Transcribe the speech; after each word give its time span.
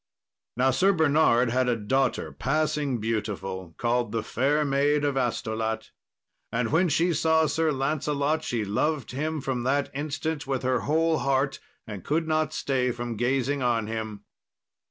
Now 0.57 0.71
Sir 0.71 0.93
Bernard 0.93 1.51
had 1.51 1.69
a 1.69 1.75
daughter 1.75 2.31
passing 2.31 2.97
beautiful, 2.99 3.75
called 3.77 4.11
the 4.11 4.23
Fair 4.23 4.65
Maid 4.65 5.05
of 5.05 5.15
Astolat, 5.15 5.91
and 6.51 6.71
when 6.71 6.89
she 6.89 7.13
saw 7.13 7.45
Sir 7.45 7.71
Lancelot 7.71 8.43
she 8.43 8.65
loved 8.65 9.11
him 9.11 9.41
from 9.41 9.61
that 9.61 9.91
instant 9.93 10.47
with 10.47 10.63
her 10.63 10.79
whole 10.79 11.19
heart, 11.19 11.59
and 11.85 12.03
could 12.03 12.27
not 12.27 12.51
stay 12.51 12.89
from 12.89 13.15
gazing 13.15 13.61
on 13.61 13.85
him. 13.85 14.23